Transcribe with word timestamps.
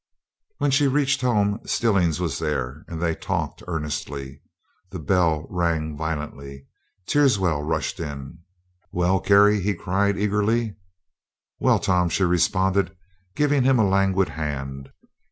When 0.57 0.71
she 0.71 0.87
reached 0.87 1.21
home 1.21 1.59
Stillings 1.63 2.19
was 2.19 2.39
there, 2.39 2.83
and 2.87 2.99
they 2.99 3.13
talked 3.13 3.61
earnestly. 3.67 4.41
The 4.89 4.97
bell 4.97 5.45
rang 5.51 5.95
violently. 5.95 6.65
Teerswell 7.05 7.61
rushed 7.61 7.99
in. 7.99 8.39
"Well, 8.91 9.19
Carrie!" 9.19 9.59
he 9.61 9.75
cried 9.75 10.17
eagerly. 10.17 10.75
"Well, 11.59 11.77
Tom," 11.77 12.09
she 12.09 12.23
responded, 12.23 12.97
giving 13.35 13.61
him 13.61 13.77
a 13.77 13.87
languid 13.87 14.29
hand. 14.29 14.89